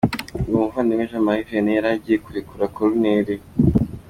Ubwo 0.35 0.55
Muvandimwe 0.61 1.09
Jean 1.09 1.23
Marie 1.25 1.45
Vianney 1.47 1.75
yari 1.77 1.87
agiye 1.95 2.17
kurekura 2.25 2.71
koruneri. 2.75 3.35